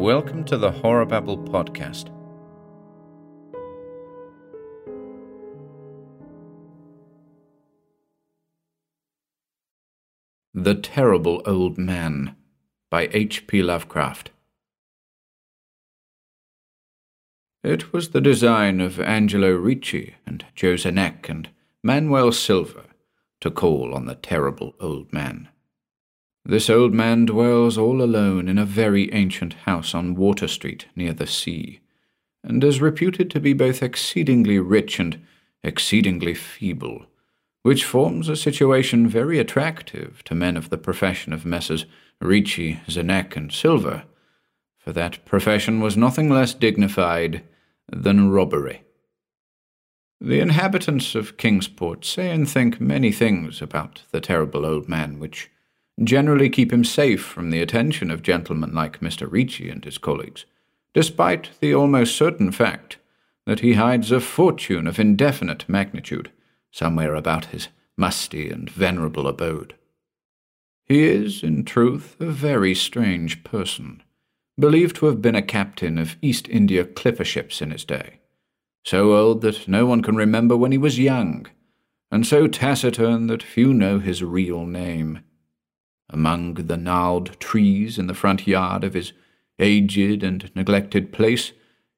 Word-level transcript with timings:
Welcome 0.00 0.44
to 0.44 0.56
the 0.56 0.70
Horror 0.70 1.04
Babble 1.04 1.36
podcast. 1.36 2.06
The 10.54 10.74
Terrible 10.74 11.42
Old 11.44 11.76
Man 11.76 12.34
by 12.90 13.10
H.P. 13.12 13.62
Lovecraft. 13.62 14.30
It 17.62 17.92
was 17.92 18.08
the 18.08 18.22
design 18.22 18.80
of 18.80 18.98
Angelo 18.98 19.50
Ricci 19.50 20.14
and 20.24 20.46
Joe 20.54 20.76
Czanek 20.76 21.28
and 21.28 21.50
Manuel 21.82 22.32
Silva 22.32 22.84
to 23.42 23.50
call 23.50 23.92
on 23.94 24.06
the 24.06 24.14
terrible 24.14 24.74
old 24.80 25.12
man. 25.12 25.50
This 26.44 26.70
old 26.70 26.94
man 26.94 27.26
dwells 27.26 27.76
all 27.76 28.02
alone 28.02 28.48
in 28.48 28.58
a 28.58 28.64
very 28.64 29.12
ancient 29.12 29.52
house 29.52 29.94
on 29.94 30.14
Water 30.14 30.48
Street 30.48 30.86
near 30.96 31.12
the 31.12 31.26
sea, 31.26 31.80
and 32.42 32.64
is 32.64 32.80
reputed 32.80 33.30
to 33.30 33.40
be 33.40 33.52
both 33.52 33.82
exceedingly 33.82 34.58
rich 34.58 34.98
and 34.98 35.20
exceedingly 35.62 36.34
feeble, 36.34 37.06
which 37.62 37.84
forms 37.84 38.28
a 38.28 38.36
situation 38.36 39.06
very 39.06 39.38
attractive 39.38 40.24
to 40.24 40.34
men 40.34 40.56
of 40.56 40.70
the 40.70 40.78
profession 40.78 41.32
of 41.32 41.44
Messrs. 41.44 41.84
Ricci, 42.22 42.80
Czanek, 42.86 43.36
and 43.36 43.50
Silva, 43.50 44.04
for 44.78 44.92
that 44.92 45.24
profession 45.24 45.80
was 45.80 45.96
nothing 45.96 46.28
less 46.28 46.52
dignified 46.52 47.42
than 47.90 48.30
robbery. 48.30 48.82
The 50.20 50.40
inhabitants 50.40 51.14
of 51.14 51.38
Kingsport 51.38 52.04
say 52.04 52.30
and 52.30 52.48
think 52.48 52.78
many 52.80 53.10
things 53.10 53.62
about 53.62 54.02
the 54.10 54.20
terrible 54.20 54.66
old 54.66 54.86
man 54.88 55.18
which 55.18 55.50
generally 56.02 56.48
keep 56.48 56.72
him 56.72 56.84
safe 56.84 57.22
from 57.22 57.50
the 57.50 57.60
attention 57.60 58.10
of 58.10 58.22
gentlemen 58.22 58.74
like 58.74 59.00
Mr. 59.00 59.30
Ricci 59.30 59.68
and 59.68 59.84
his 59.84 59.98
colleagues, 59.98 60.46
despite 60.94 61.50
the 61.60 61.74
almost 61.74 62.16
certain 62.16 62.50
fact 62.50 62.98
that 63.46 63.60
he 63.60 63.74
hides 63.74 64.10
a 64.10 64.20
fortune 64.20 64.86
of 64.86 64.98
indefinite 64.98 65.68
magnitude 65.68 66.30
somewhere 66.70 67.14
about 67.14 67.46
his 67.46 67.68
musty 67.96 68.48
and 68.48 68.70
venerable 68.70 69.26
abode. 69.26 69.74
He 70.86 71.04
is, 71.04 71.42
in 71.42 71.64
truth, 71.64 72.16
a 72.18 72.26
very 72.26 72.74
strange 72.74 73.44
person, 73.44 74.02
believed 74.58 74.96
to 74.96 75.06
have 75.06 75.22
been 75.22 75.36
a 75.36 75.42
captain 75.42 75.98
of 75.98 76.16
East 76.22 76.48
India 76.48 76.84
clipper 76.84 77.24
ships 77.24 77.60
in 77.60 77.70
his 77.70 77.84
day, 77.84 78.20
so 78.84 79.14
old 79.14 79.42
that 79.42 79.68
no 79.68 79.86
one 79.86 80.02
can 80.02 80.16
remember 80.16 80.56
when 80.56 80.72
he 80.72 80.78
was 80.78 80.98
young, 80.98 81.46
and 82.10 82.26
so 82.26 82.46
taciturn 82.46 83.26
that 83.28 83.42
few 83.42 83.72
know 83.72 83.98
his 83.98 84.22
real 84.22 84.64
name 84.64 85.20
among 86.10 86.54
the 86.54 86.76
gnarled 86.76 87.38
trees 87.40 87.98
in 87.98 88.06
the 88.06 88.14
front 88.14 88.46
yard 88.46 88.84
of 88.84 88.94
his 88.94 89.12
aged 89.58 90.22
and 90.22 90.50
neglected 90.54 91.12
place, 91.12 91.52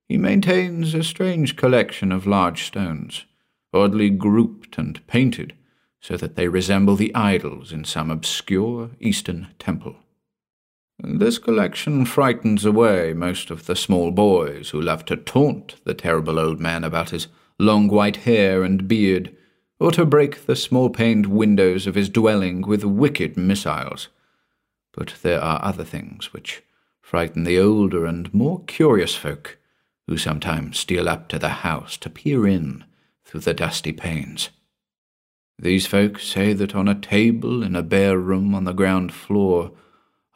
he 0.08 0.16
maintains 0.18 0.94
a 0.94 1.02
strange 1.02 1.56
collection 1.56 2.12
of 2.12 2.26
large 2.26 2.64
stones, 2.64 3.24
oddly 3.72 4.10
grouped 4.10 4.78
and 4.78 5.06
painted, 5.06 5.54
so 6.00 6.16
that 6.16 6.36
they 6.36 6.48
resemble 6.48 6.96
the 6.96 7.14
idols 7.14 7.72
in 7.72 7.84
some 7.84 8.10
obscure 8.10 8.90
Eastern 9.00 9.48
temple. 9.58 9.96
This 10.98 11.38
collection 11.38 12.04
frightens 12.04 12.64
away 12.64 13.12
most 13.12 13.50
of 13.50 13.66
the 13.66 13.74
small 13.74 14.10
boys 14.10 14.70
who 14.70 14.80
love 14.80 15.04
to 15.06 15.16
taunt 15.16 15.76
the 15.84 15.94
terrible 15.94 16.38
old 16.38 16.60
man 16.60 16.84
about 16.84 17.10
his 17.10 17.28
long 17.58 17.88
white 17.88 18.16
hair 18.18 18.62
and 18.62 18.86
beard, 18.86 19.34
or 19.82 19.90
to 19.90 20.06
break 20.06 20.46
the 20.46 20.54
small 20.54 20.88
paned 20.88 21.26
windows 21.26 21.88
of 21.88 21.96
his 21.96 22.08
dwelling 22.08 22.60
with 22.60 22.84
wicked 22.84 23.36
missiles. 23.36 24.06
But 24.92 25.14
there 25.22 25.40
are 25.40 25.60
other 25.60 25.82
things 25.82 26.32
which 26.32 26.62
frighten 27.00 27.42
the 27.42 27.58
older 27.58 28.06
and 28.06 28.32
more 28.32 28.62
curious 28.68 29.16
folk, 29.16 29.58
who 30.06 30.16
sometimes 30.16 30.78
steal 30.78 31.08
up 31.08 31.28
to 31.30 31.38
the 31.38 31.48
house 31.48 31.96
to 31.96 32.10
peer 32.10 32.46
in 32.46 32.84
through 33.24 33.40
the 33.40 33.54
dusty 33.54 33.90
panes. 33.90 34.50
These 35.58 35.88
folk 35.88 36.20
say 36.20 36.52
that 36.52 36.76
on 36.76 36.86
a 36.86 36.94
table 36.94 37.64
in 37.64 37.74
a 37.74 37.82
bare 37.82 38.18
room 38.18 38.54
on 38.54 38.62
the 38.62 38.72
ground 38.72 39.12
floor 39.12 39.72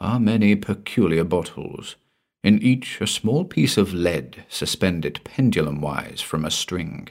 are 0.00 0.18
many 0.18 0.56
peculiar 0.56 1.22
bottles, 1.22 1.94
in 2.42 2.60
each 2.60 3.00
a 3.00 3.06
small 3.06 3.44
piece 3.44 3.76
of 3.76 3.94
lead 3.94 4.44
suspended 4.48 5.20
pendulum 5.22 5.80
wise 5.80 6.20
from 6.20 6.44
a 6.44 6.50
string 6.50 7.10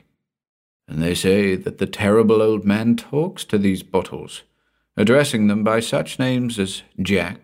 and 0.88 1.02
they 1.02 1.16
say 1.16 1.56
that 1.56 1.78
the 1.78 1.88
terrible 1.88 2.42
old 2.42 2.66
man 2.66 2.96
talks 2.96 3.44
to 3.46 3.58
these 3.58 3.84
bottles, 3.84 4.44
addressing 4.96 5.48
them 5.48 5.64
by 5.64 5.80
such 5.80 6.20
names 6.20 6.60
as 6.60 6.84
Jack, 7.02 7.40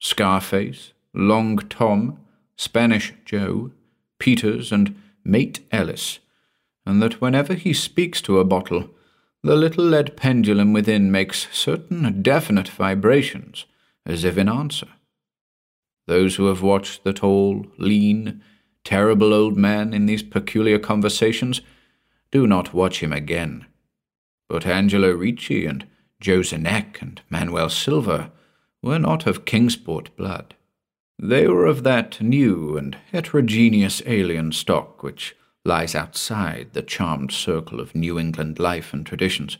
Scarface, 0.00 0.92
Long 1.14 1.58
Tom, 1.58 2.18
Spanish 2.56 3.12
Joe, 3.24 3.70
Peters, 4.18 4.72
and 4.72 4.96
Mate 5.24 5.60
Ellis, 5.70 6.20
and 6.84 7.02
that 7.02 7.20
whenever 7.20 7.54
he 7.54 7.72
speaks 7.72 8.22
to 8.22 8.38
a 8.38 8.44
bottle, 8.44 8.90
the 9.42 9.56
little 9.56 9.84
lead 9.84 10.16
pendulum 10.16 10.72
within 10.72 11.10
makes 11.12 11.48
certain 11.52 12.22
definite 12.22 12.68
vibrations, 12.68 13.66
as 14.04 14.24
if 14.24 14.38
in 14.38 14.48
answer. 14.48 14.88
Those 16.06 16.36
who 16.36 16.46
have 16.46 16.62
watched 16.62 17.04
the 17.04 17.12
tall, 17.12 17.66
lean, 17.78 18.42
terrible 18.84 19.34
old 19.34 19.56
man 19.56 19.92
in 19.92 20.06
these 20.06 20.22
peculiar 20.22 20.78
conversations 20.78 21.60
do 22.30 22.46
not 22.46 22.74
watch 22.74 23.02
him 23.02 23.12
again. 23.12 23.66
But 24.48 24.66
Angelo 24.66 25.10
Ricci 25.12 25.66
and 25.66 25.86
Joe 26.20 26.40
Czanek 26.40 27.02
and 27.02 27.20
Manuel 27.28 27.68
Silva 27.68 28.32
were 28.82 28.98
not 28.98 29.26
of 29.26 29.44
Kingsport 29.44 30.14
blood. 30.16 30.54
They 31.18 31.46
were 31.48 31.66
of 31.66 31.82
that 31.84 32.20
new 32.20 32.76
and 32.76 32.96
heterogeneous 33.10 34.02
alien 34.06 34.52
stock 34.52 35.02
which 35.02 35.36
lies 35.64 35.94
outside 35.94 36.70
the 36.72 36.82
charmed 36.82 37.32
circle 37.32 37.80
of 37.80 37.94
New 37.94 38.18
England 38.18 38.58
life 38.58 38.92
and 38.92 39.04
traditions, 39.04 39.58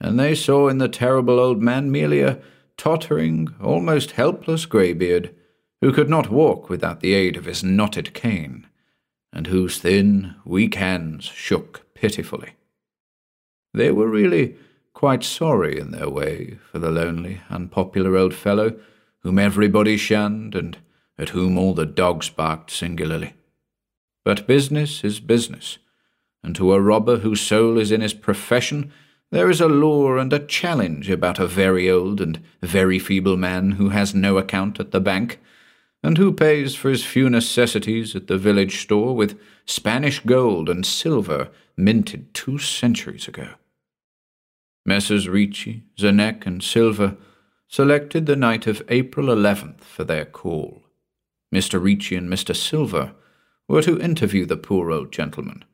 and 0.00 0.18
they 0.18 0.34
saw 0.34 0.68
in 0.68 0.78
the 0.78 0.88
terrible 0.88 1.38
old 1.38 1.62
man 1.62 1.90
merely 1.90 2.20
a 2.20 2.38
tottering, 2.76 3.48
almost 3.60 4.12
helpless 4.12 4.66
greybeard, 4.66 5.34
who 5.80 5.92
could 5.92 6.08
not 6.08 6.30
walk 6.30 6.68
without 6.68 7.00
the 7.00 7.14
aid 7.14 7.36
of 7.36 7.44
his 7.44 7.62
knotted 7.64 8.14
cane, 8.14 8.66
and 9.32 9.46
whose 9.48 9.78
thin, 9.78 10.34
weak 10.44 10.74
hands 10.74 11.24
shook 11.24 11.85
pitifully. 11.96 12.52
They 13.74 13.90
were 13.90 14.08
really 14.08 14.56
quite 14.94 15.22
sorry 15.22 15.78
in 15.78 15.90
their 15.90 16.08
way 16.08 16.58
for 16.70 16.78
the 16.78 16.90
lonely, 16.90 17.40
unpopular 17.50 18.16
old 18.16 18.34
fellow 18.34 18.78
whom 19.20 19.38
everybody 19.38 19.96
shunned 19.96 20.54
and 20.54 20.78
at 21.18 21.30
whom 21.30 21.58
all 21.58 21.74
the 21.74 21.84
dogs 21.84 22.30
barked 22.30 22.70
singularly. 22.70 23.34
But 24.24 24.46
business 24.46 25.02
is 25.02 25.20
business, 25.20 25.78
and 26.42 26.54
to 26.56 26.72
a 26.72 26.80
robber 26.80 27.18
whose 27.18 27.40
soul 27.40 27.78
is 27.78 27.90
in 27.90 28.00
his 28.00 28.14
profession, 28.14 28.92
there 29.30 29.50
is 29.50 29.60
a 29.60 29.66
lure 29.66 30.18
and 30.18 30.32
a 30.32 30.38
challenge 30.38 31.10
about 31.10 31.38
a 31.38 31.46
very 31.46 31.90
old 31.90 32.20
and 32.20 32.40
very 32.62 32.98
feeble 32.98 33.36
man 33.36 33.72
who 33.72 33.88
has 33.88 34.14
no 34.14 34.38
account 34.38 34.78
at 34.78 34.92
the 34.92 35.00
bank 35.00 35.40
and 36.02 36.18
who 36.18 36.32
pays 36.32 36.74
for 36.74 36.90
his 36.90 37.04
few 37.04 37.28
necessities 37.28 38.14
at 38.14 38.28
the 38.28 38.38
village 38.38 38.80
store 38.80 39.16
with 39.16 39.38
Spanish 39.66 40.20
gold 40.20 40.68
and 40.68 40.86
silver 40.86 41.50
minted 41.76 42.32
two 42.32 42.58
centuries 42.58 43.26
ago. 43.26 43.48
Messrs. 44.84 45.28
Ricci, 45.28 45.82
Czanek, 45.98 46.46
and 46.46 46.62
Silva 46.62 47.16
selected 47.68 48.26
the 48.26 48.36
night 48.36 48.68
of 48.68 48.82
April 48.88 49.26
11th 49.26 49.80
for 49.80 50.04
their 50.04 50.24
call. 50.24 50.84
Mr. 51.52 51.82
Ricci 51.82 52.14
and 52.14 52.28
Mr. 52.28 52.54
Silva 52.54 53.14
were 53.68 53.82
to 53.82 54.00
interview 54.00 54.46
the 54.46 54.56
poor 54.56 54.92
old 54.92 55.10
gentleman, 55.10 55.64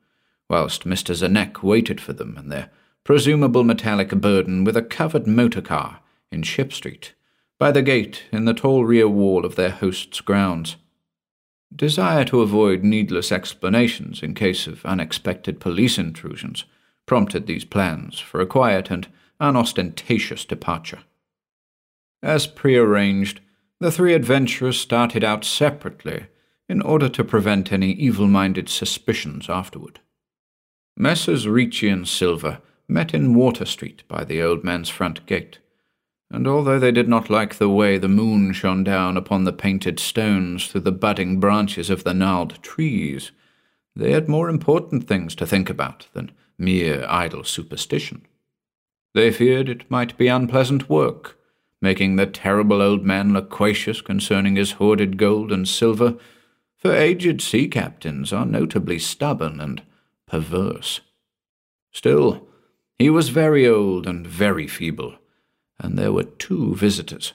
whilst 0.49 0.85
Mr. 0.85 1.13
Czanek 1.15 1.61
waited 1.61 2.01
for 2.01 2.13
them 2.13 2.35
and 2.37 2.51
their 2.51 2.71
presumable 3.03 3.63
metallic 3.63 4.09
burden 4.09 4.63
with 4.63 4.75
a 4.75 4.81
covered 4.81 5.27
motor 5.27 5.61
car 5.61 5.99
in 6.31 6.41
Ship 6.41 6.73
Street 6.73 7.13
by 7.59 7.71
the 7.71 7.83
gate 7.83 8.23
in 8.31 8.45
the 8.45 8.53
tall 8.53 8.83
rear 8.83 9.07
wall 9.07 9.45
of 9.45 9.55
their 9.55 9.69
host's 9.69 10.21
grounds. 10.21 10.77
Desire 11.75 12.23
to 12.25 12.41
avoid 12.41 12.83
needless 12.83 13.31
explanations 13.31 14.21
in 14.21 14.35
case 14.35 14.67
of 14.67 14.85
unexpected 14.85 15.59
police 15.59 15.97
intrusions 15.97 16.65
prompted 17.05 17.47
these 17.47 17.65
plans 17.65 18.19
for 18.19 18.41
a 18.41 18.45
quiet 18.45 18.91
and 18.91 19.07
unostentatious 19.39 20.45
departure. 20.45 20.99
As 22.21 22.47
prearranged, 22.47 23.41
the 23.79 23.91
three 23.91 24.13
adventurers 24.13 24.79
started 24.79 25.23
out 25.23 25.43
separately 25.43 26.27
in 26.69 26.81
order 26.81 27.09
to 27.09 27.23
prevent 27.23 27.73
any 27.73 27.91
evil 27.91 28.27
minded 28.27 28.69
suspicions 28.69 29.49
afterward. 29.49 29.99
Messrs. 30.95 31.47
Ricci 31.47 31.89
and 31.89 32.07
Silva 32.07 32.61
met 32.87 33.13
in 33.13 33.33
Water 33.33 33.65
Street 33.65 34.03
by 34.07 34.23
the 34.23 34.41
old 34.41 34.63
man's 34.63 34.89
front 34.89 35.25
gate 35.25 35.59
and 36.33 36.47
although 36.47 36.79
they 36.79 36.91
did 36.91 37.07
not 37.07 37.29
like 37.29 37.55
the 37.55 37.69
way 37.69 37.99
the 37.99 38.07
moon 38.07 38.51
shone 38.51 38.83
down 38.83 39.15
upon 39.15 39.43
the 39.43 39.53
painted 39.53 39.99
stones 39.99 40.65
through 40.65 40.81
the 40.81 40.91
budding 40.91 41.39
branches 41.39 41.91
of 41.91 42.03
the 42.03 42.13
gnarled 42.13 42.61
trees, 42.63 43.31
they 43.95 44.11
had 44.13 44.27
more 44.27 44.49
important 44.49 45.07
things 45.07 45.35
to 45.35 45.45
think 45.45 45.69
about 45.69 46.07
than 46.13 46.31
mere 46.57 47.05
idle 47.07 47.43
superstition. 47.43 48.25
They 49.13 49.31
feared 49.31 49.69
it 49.69 49.89
might 49.91 50.17
be 50.17 50.27
unpleasant 50.27 50.89
work, 50.89 51.37
making 51.79 52.15
the 52.15 52.25
terrible 52.25 52.81
old 52.81 53.05
man 53.05 53.31
loquacious 53.31 54.01
concerning 54.01 54.55
his 54.55 54.71
hoarded 54.73 55.17
gold 55.17 55.51
and 55.51 55.67
silver, 55.67 56.15
for 56.79 56.95
aged 56.95 57.41
sea 57.43 57.67
captains 57.67 58.33
are 58.33 58.45
notably 58.45 58.97
stubborn 58.97 59.59
and 59.59 59.83
perverse. 60.25 61.01
Still, 61.91 62.47
he 62.97 63.11
was 63.11 63.29
very 63.29 63.67
old 63.67 64.07
and 64.07 64.25
very 64.25 64.65
feeble, 64.65 65.13
and 65.83 65.97
there 65.97 66.11
were 66.11 66.23
two 66.23 66.75
visitors. 66.75 67.33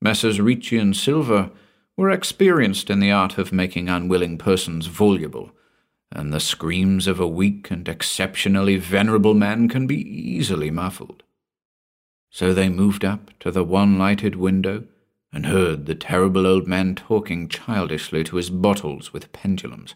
Messrs. 0.00 0.40
Ricci 0.40 0.78
and 0.78 0.96
Silva 0.96 1.50
were 1.96 2.10
experienced 2.10 2.90
in 2.90 3.00
the 3.00 3.10
art 3.10 3.38
of 3.38 3.52
making 3.52 3.88
unwilling 3.88 4.38
persons 4.38 4.86
voluble, 4.86 5.50
and 6.10 6.32
the 6.32 6.40
screams 6.40 7.06
of 7.06 7.18
a 7.18 7.28
weak 7.28 7.70
and 7.70 7.88
exceptionally 7.88 8.76
venerable 8.76 9.34
man 9.34 9.68
can 9.68 9.86
be 9.86 10.00
easily 10.00 10.70
muffled. 10.70 11.22
So 12.30 12.54
they 12.54 12.68
moved 12.68 13.04
up 13.04 13.30
to 13.40 13.50
the 13.50 13.64
one 13.64 13.98
lighted 13.98 14.36
window 14.36 14.84
and 15.32 15.46
heard 15.46 15.86
the 15.86 15.94
terrible 15.94 16.46
old 16.46 16.68
man 16.68 16.94
talking 16.94 17.48
childishly 17.48 18.22
to 18.24 18.36
his 18.36 18.50
bottles 18.50 19.12
with 19.12 19.32
pendulums. 19.32 19.94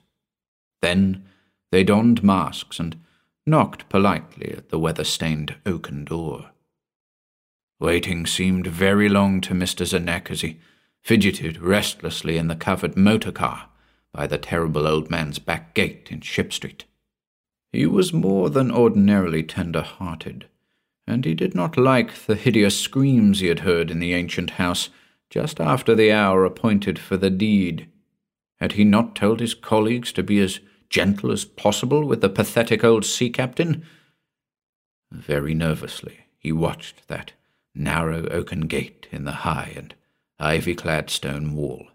Then 0.83 1.25
they 1.71 1.85
donned 1.85 2.25
masks 2.25 2.81
and 2.81 3.01
knocked 3.47 3.89
politely 3.89 4.53
at 4.57 4.71
the 4.71 4.79
weather 4.79 5.05
stained 5.05 5.57
oaken 5.65 6.05
door. 6.05 6.51
Waiting 7.81 8.27
seemed 8.27 8.67
very 8.67 9.09
long 9.09 9.41
to 9.43 9.55
Mr. 9.55 9.87
Czanek 9.87 10.31
as 10.31 10.41
he 10.41 10.59
fidgeted 11.01 11.61
restlessly 11.61 12.37
in 12.37 12.49
the 12.49 12.57
covered 12.57 12.97
motor 12.97 13.31
car 13.31 13.69
by 14.13 14.27
the 14.27 14.39
terrible 14.39 14.87
old 14.87 15.11
man's 15.11 15.39
back 15.39 15.75
gate 15.75 16.09
in 16.11 16.21
Ship 16.21 16.53
Street. 16.53 16.85
He 17.73 17.87
was 17.87 18.13
more 18.13 18.51
than 18.51 18.73
ordinarily 18.73 19.45
tender 19.45 19.83
hearted, 19.83 20.47
and 21.07 21.25
he 21.25 21.35
did 21.35 21.55
not 21.55 21.77
like 21.77 22.27
the 22.27 22.35
hideous 22.35 22.79
screams 22.79 23.41
he 23.41 23.47
had 23.47 23.61
heard 23.61 23.91
in 23.91 24.01
the 24.01 24.15
ancient 24.15 24.51
house 24.51 24.89
just 25.31 25.61
after 25.61 25.95
the 25.95 26.11
hour 26.11 26.45
appointed 26.45 26.99
for 26.99 27.17
the 27.17 27.31
deed. 27.31 27.89
Had 28.59 28.73
he 28.73 28.83
not 28.83 29.15
told 29.15 29.39
his 29.39 29.55
colleagues 29.55 30.13
to 30.15 30.23
be 30.25 30.41
as 30.41 30.59
gentle 30.91 31.31
as 31.31 31.45
possible 31.45 32.05
with 32.05 32.23
the 32.23 32.29
pathetic 32.29 32.83
old 32.83 33.05
sea 33.05 33.31
captain? 33.31 33.85
Very 35.13 35.55
nervously 35.55 36.21
he 36.39 36.51
watched 36.51 37.07
that 37.07 37.35
narrow 37.75 38.27
oaken 38.29 38.63
gate 38.63 39.07
in 39.11 39.25
the 39.25 39.43
high 39.47 39.73
and 39.77 39.95
ivy 40.39 40.75
clad 40.75 41.11
stone 41.11 41.55
wall. 41.55 41.89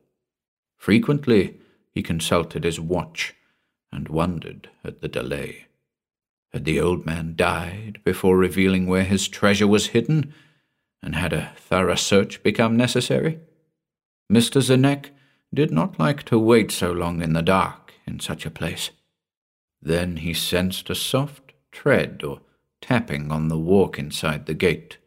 Frequently 0.77 1.59
he 1.91 2.01
consulted 2.01 2.63
his 2.63 2.79
watch 2.79 3.35
and 3.91 4.09
wondered 4.09 4.69
at 4.83 5.01
the 5.01 5.07
delay. 5.07 5.67
Had 6.51 6.65
the 6.65 6.79
old 6.79 7.05
man 7.05 7.35
died 7.35 7.99
before 8.03 8.37
revealing 8.37 8.87
where 8.87 9.03
his 9.03 9.27
treasure 9.27 9.67
was 9.67 9.87
hidden? 9.87 10.33
and 11.03 11.15
had 11.15 11.33
a 11.33 11.51
thorough 11.57 11.95
search 11.95 12.41
become 12.43 12.77
necessary? 12.77 13.39
Mr. 14.31 14.61
Czanek 14.61 15.09
did 15.53 15.69
not 15.69 15.99
like 15.99 16.23
to 16.23 16.39
wait 16.39 16.71
so 16.71 16.91
long 16.91 17.21
in 17.21 17.33
the 17.33 17.41
dark 17.41 17.93
in 18.07 18.21
such 18.21 18.45
a 18.45 18.51
place. 18.51 18.91
Then 19.81 20.17
he 20.17 20.33
sensed 20.33 20.89
a 20.89 20.95
soft 20.95 21.51
tread 21.71 22.23
or 22.23 22.39
tapping 22.81 23.31
on 23.31 23.49
the 23.49 23.59
walk 23.59 23.99
inside 23.99 24.45
the 24.45 24.53
gate, 24.53 24.97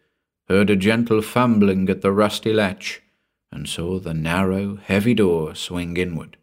heard 0.49 0.71
a 0.71 0.77
gentle 0.77 1.23
fumbling 1.23 1.89
at 1.89 2.03
the 2.03 2.13
rusty 2.13 2.53
latch, 2.53 3.03
and 3.51 3.69
saw 3.69 3.99
the 3.99 4.15
narrow, 4.15 4.77
heavy 4.77 5.15
door 5.15 5.55
swing 5.55 5.97
inward. 5.97 6.37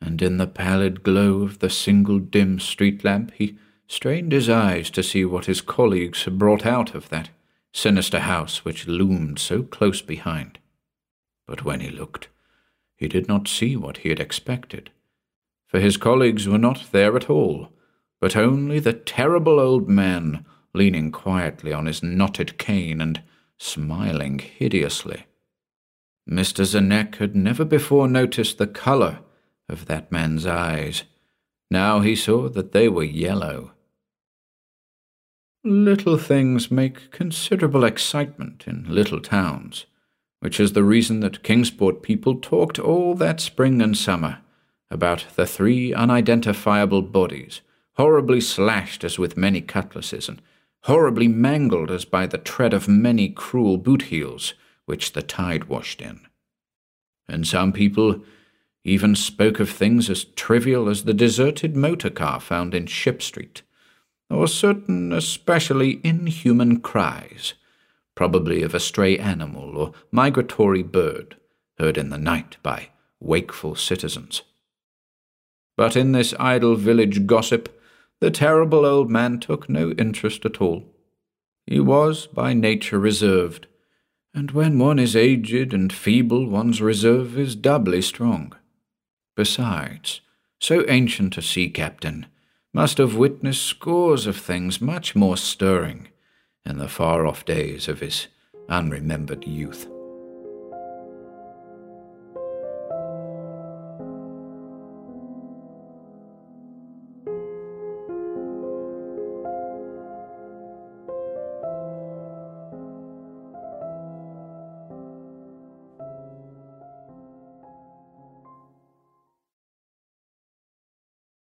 And 0.00 0.20
in 0.20 0.38
the 0.38 0.46
pallid 0.46 1.02
glow 1.02 1.42
of 1.42 1.60
the 1.60 1.70
single 1.70 2.18
dim 2.18 2.58
street 2.58 3.04
lamp 3.04 3.32
he 3.34 3.56
strained 3.86 4.32
his 4.32 4.48
eyes 4.48 4.90
to 4.90 5.02
see 5.02 5.24
what 5.24 5.46
his 5.46 5.60
colleagues 5.60 6.24
had 6.24 6.38
brought 6.38 6.66
out 6.66 6.94
of 6.94 7.08
that 7.10 7.30
sinister 7.72 8.20
house 8.20 8.64
which 8.64 8.88
loomed 8.88 9.38
so 9.38 9.62
close 9.62 10.02
behind. 10.02 10.58
But 11.46 11.64
when 11.64 11.80
he 11.80 11.90
looked, 11.90 12.28
he 12.96 13.08
did 13.08 13.28
not 13.28 13.48
see 13.48 13.76
what 13.76 13.98
he 13.98 14.08
had 14.08 14.20
expected, 14.20 14.90
for 15.66 15.80
his 15.80 15.96
colleagues 15.96 16.48
were 16.48 16.58
not 16.58 16.92
there 16.92 17.16
at 17.16 17.30
all, 17.30 17.70
but 18.20 18.36
only 18.36 18.78
the 18.78 18.92
terrible 18.92 19.58
old 19.58 19.88
man 19.88 20.44
leaning 20.74 21.10
quietly 21.10 21.72
on 21.72 21.86
his 21.86 22.02
knotted 22.02 22.58
cane 22.58 23.00
and 23.00 23.22
smiling 23.58 24.38
hideously. 24.38 25.26
Mr. 26.28 26.64
Czanek 26.64 27.16
had 27.16 27.34
never 27.34 27.64
before 27.64 28.08
noticed 28.08 28.58
the 28.58 28.66
colour 28.66 29.20
of 29.68 29.86
that 29.86 30.10
man's 30.12 30.46
eyes. 30.46 31.04
Now 31.70 32.00
he 32.00 32.14
saw 32.14 32.48
that 32.48 32.72
they 32.72 32.88
were 32.88 33.04
yellow, 33.04 33.72
Little 35.64 36.18
things 36.18 36.72
make 36.72 37.12
considerable 37.12 37.84
excitement 37.84 38.64
in 38.66 38.84
little 38.88 39.20
towns, 39.20 39.86
which 40.40 40.58
is 40.58 40.72
the 40.72 40.82
reason 40.82 41.20
that 41.20 41.44
Kingsport 41.44 42.02
people 42.02 42.34
talked 42.34 42.80
all 42.80 43.14
that 43.14 43.40
spring 43.40 43.80
and 43.80 43.96
summer 43.96 44.38
about 44.90 45.26
the 45.36 45.46
three 45.46 45.94
unidentifiable 45.94 47.02
bodies, 47.02 47.60
horribly 47.92 48.40
slashed 48.40 49.04
as 49.04 49.20
with 49.20 49.36
many 49.36 49.60
cutlasses, 49.60 50.28
and 50.28 50.42
horribly 50.84 51.28
mangled 51.28 51.90
as 51.90 52.04
by 52.04 52.26
the 52.26 52.38
tread 52.38 52.74
of 52.74 52.88
many 52.88 53.28
cruel 53.28 53.76
boot 53.76 54.02
heels 54.02 54.54
which 54.84 55.12
the 55.12 55.22
tide 55.22 55.64
washed 55.64 56.00
in. 56.00 56.20
And 57.28 57.46
some 57.46 57.72
people 57.72 58.22
even 58.84 59.14
spoke 59.14 59.60
of 59.60 59.70
things 59.70 60.10
as 60.10 60.24
trivial 60.24 60.88
as 60.88 61.04
the 61.04 61.14
deserted 61.14 61.76
motor 61.76 62.10
car 62.10 62.40
found 62.40 62.74
in 62.74 62.86
Ship 62.86 63.22
Street 63.22 63.62
or 64.32 64.48
certain 64.48 65.12
especially 65.12 66.00
inhuman 66.02 66.80
cries, 66.80 67.54
probably 68.14 68.62
of 68.62 68.74
a 68.74 68.80
stray 68.80 69.18
animal 69.18 69.76
or 69.76 69.92
migratory 70.10 70.82
bird, 70.82 71.36
heard 71.78 71.98
in 71.98 72.08
the 72.08 72.18
night 72.18 72.56
by 72.62 72.88
wakeful 73.20 73.74
citizens. 73.74 74.42
But 75.76 75.96
in 75.96 76.12
this 76.12 76.34
idle 76.40 76.76
village 76.76 77.26
gossip, 77.26 77.78
the 78.22 78.30
terrible 78.30 78.86
old 78.86 79.10
man 79.10 79.40
took 79.40 79.68
no 79.68 79.90
interest 79.98 80.44
at 80.44 80.60
all. 80.60 80.84
He 81.66 81.80
was 81.80 82.28
by 82.28 82.54
nature 82.54 83.00
reserved, 83.00 83.66
and 84.32 84.52
when 84.52 84.78
one 84.78 85.00
is 85.00 85.16
aged 85.16 85.74
and 85.74 85.92
feeble, 85.92 86.46
one's 86.46 86.80
reserve 86.80 87.36
is 87.36 87.56
doubly 87.56 88.00
strong. 88.00 88.54
Besides, 89.34 90.20
so 90.60 90.84
ancient 90.86 91.36
a 91.36 91.42
sea 91.42 91.68
captain 91.68 92.26
must 92.72 92.98
have 92.98 93.16
witnessed 93.16 93.66
scores 93.66 94.28
of 94.28 94.36
things 94.36 94.80
much 94.80 95.16
more 95.16 95.36
stirring 95.36 96.06
in 96.64 96.78
the 96.78 96.86
far 96.86 97.26
off 97.26 97.44
days 97.44 97.88
of 97.88 97.98
his 97.98 98.28
unremembered 98.68 99.44
youth. 99.48 99.91